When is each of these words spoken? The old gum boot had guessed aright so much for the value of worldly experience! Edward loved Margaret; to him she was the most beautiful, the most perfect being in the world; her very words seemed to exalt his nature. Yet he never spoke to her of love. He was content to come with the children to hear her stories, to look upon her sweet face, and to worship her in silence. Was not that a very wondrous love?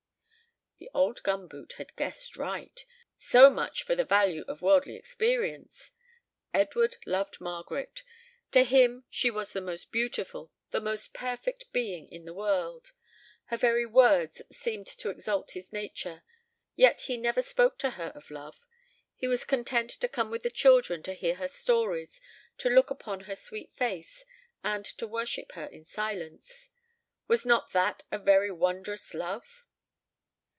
The 0.83 0.89
old 0.99 1.21
gum 1.21 1.47
boot 1.47 1.73
had 1.73 1.95
guessed 1.95 2.35
aright 2.35 2.85
so 3.17 3.51
much 3.51 3.83
for 3.83 3.93
the 3.95 4.03
value 4.03 4.43
of 4.47 4.63
worldly 4.63 4.95
experience! 4.95 5.91
Edward 6.55 6.97
loved 7.05 7.39
Margaret; 7.39 8.01
to 8.51 8.63
him 8.63 9.03
she 9.07 9.29
was 9.29 9.53
the 9.53 9.61
most 9.61 9.91
beautiful, 9.91 10.51
the 10.71 10.81
most 10.81 11.13
perfect 11.13 11.71
being 11.71 12.09
in 12.11 12.25
the 12.25 12.33
world; 12.33 12.93
her 13.45 13.57
very 13.57 13.85
words 13.85 14.41
seemed 14.51 14.87
to 14.87 15.11
exalt 15.11 15.51
his 15.51 15.71
nature. 15.71 16.23
Yet 16.75 17.01
he 17.01 17.15
never 17.15 17.43
spoke 17.43 17.77
to 17.79 17.91
her 17.91 18.11
of 18.15 18.31
love. 18.31 18.65
He 19.15 19.27
was 19.27 19.45
content 19.45 19.91
to 19.91 20.07
come 20.09 20.31
with 20.31 20.41
the 20.41 20.49
children 20.49 21.03
to 21.03 21.13
hear 21.13 21.35
her 21.35 21.47
stories, 21.47 22.19
to 22.57 22.69
look 22.71 22.89
upon 22.89 23.21
her 23.21 23.35
sweet 23.35 23.71
face, 23.71 24.25
and 24.63 24.83
to 24.83 25.05
worship 25.05 25.51
her 25.51 25.67
in 25.67 25.85
silence. 25.85 26.71
Was 27.27 27.45
not 27.45 27.69
that 27.71 28.03
a 28.11 28.17
very 28.17 28.49
wondrous 28.49 29.13
love? 29.13 29.63